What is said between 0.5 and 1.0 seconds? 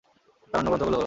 তার অন্য গ্রন্থগুলো হলো-